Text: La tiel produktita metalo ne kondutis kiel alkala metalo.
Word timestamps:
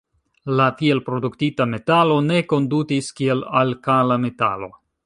La 0.59 0.65
tiel 0.79 1.01
produktita 1.09 1.67
metalo 1.75 2.17
ne 2.31 2.41
kondutis 2.55 3.13
kiel 3.21 3.47
alkala 3.63 4.21
metalo. 4.27 4.77